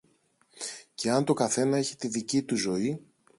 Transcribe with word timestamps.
Κι 0.93 1.09
αν 1.09 1.25
το 1.25 1.33
καθένα 1.33 1.77
είχε 1.79 1.95
τη 1.95 2.07
δική 2.07 2.43
του 2.43 2.57
ζωή 2.57 3.05